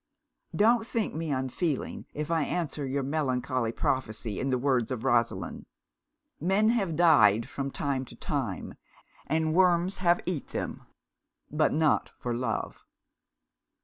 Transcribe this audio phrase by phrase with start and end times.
[0.55, 5.67] Don't think me unfeeling if I answer your melancholy prophecy in the words of Rosalind
[6.39, 8.73] 'Men have died from time to time,
[9.27, 10.87] and worms have eat them
[11.51, 12.83] but not for love.'